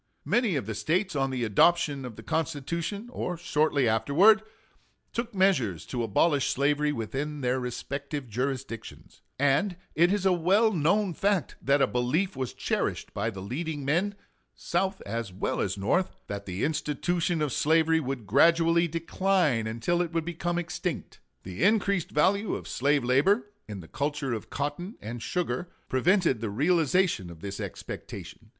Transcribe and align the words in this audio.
Many 0.25 0.55
of 0.55 0.65
the 0.65 0.73
States 0.73 1.15
on 1.15 1.29
the 1.29 1.43
adoption 1.43 2.05
of 2.05 2.15
the 2.15 2.23
Constitution, 2.23 3.07
or 3.11 3.37
shortly 3.37 3.87
afterwards, 3.87 4.41
took 5.13 5.35
measures 5.35 5.85
to 5.85 6.01
abolish 6.01 6.49
slavery 6.49 6.91
within 6.91 7.41
their 7.41 7.59
respective 7.59 8.27
jurisdictions; 8.27 9.21
and 9.37 9.75
it 9.93 10.11
is 10.11 10.25
a 10.25 10.33
well 10.33 10.71
known 10.73 11.13
fact 11.13 11.55
that 11.61 11.83
a 11.83 11.85
belief 11.85 12.35
was 12.35 12.55
cherished 12.55 13.13
by 13.13 13.29
the 13.29 13.43
leading 13.43 13.85
men, 13.85 14.15
South 14.55 15.01
as 15.05 15.31
well 15.31 15.61
as 15.61 15.77
North, 15.77 16.15
that 16.25 16.47
the 16.47 16.63
institution 16.63 17.39
of 17.39 17.53
slavery 17.53 17.99
would 17.99 18.25
gradually 18.25 18.87
decline 18.87 19.67
until 19.67 20.01
it 20.01 20.11
would 20.11 20.25
become 20.25 20.57
extinct. 20.57 21.19
The 21.43 21.61
increased 21.63 22.09
value 22.09 22.55
of 22.55 22.67
slave 22.67 23.03
labor, 23.03 23.51
in 23.67 23.81
the 23.81 23.87
culture 23.87 24.33
of 24.33 24.49
cotton 24.49 24.95
and 24.99 25.21
sugar, 25.21 25.69
prevented 25.89 26.41
the 26.41 26.49
realization 26.49 27.29
of 27.29 27.41
this 27.41 27.59
expectation. 27.59 28.49